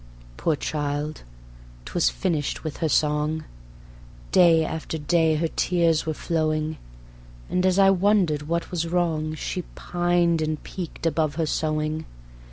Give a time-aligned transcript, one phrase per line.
[0.35, 1.21] Poor child;
[1.85, 3.43] 'twas finished with her song:
[4.31, 6.77] Day after day her tears were flowing;
[7.51, 12.07] And as I wondered what was wrong She pined and peaked above her sewing.